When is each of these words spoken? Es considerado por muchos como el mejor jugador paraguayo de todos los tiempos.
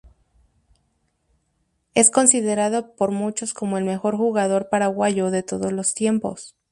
Es 1.93 2.09
considerado 2.09 2.95
por 2.95 3.11
muchos 3.11 3.53
como 3.53 3.77
el 3.77 3.83
mejor 3.83 4.17
jugador 4.17 4.67
paraguayo 4.69 5.29
de 5.29 5.43
todos 5.43 5.71
los 5.71 5.93
tiempos. 5.93 6.55